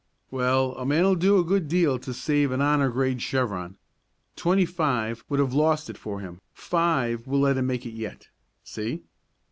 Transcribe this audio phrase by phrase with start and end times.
[0.31, 3.77] "Well, a man'll do a good deal to save an honor grade chevron.
[4.35, 8.29] Twenty five would have lost it for him, five will let him make it yet.
[8.63, 9.03] See?"